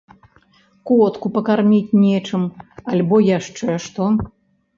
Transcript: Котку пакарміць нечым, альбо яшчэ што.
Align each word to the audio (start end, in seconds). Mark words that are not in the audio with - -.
Котку 0.91 1.27
пакарміць 1.35 1.95
нечым, 2.07 2.43
альбо 2.95 3.15
яшчэ 3.37 3.79
што. 3.87 4.11